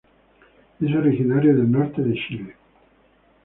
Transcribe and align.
Es 0.79 0.95
originario 0.95 1.55
del 1.55 1.71
norte 1.71 2.01
de 2.01 2.15
Chile. 2.15 2.55